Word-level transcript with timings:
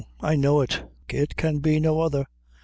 I 0.19 0.35
know 0.35 0.61
it; 0.61 0.83
it 1.09 1.35
can 1.35 1.59
be 1.59 1.79
no 1.79 1.99
other. 2.01 2.25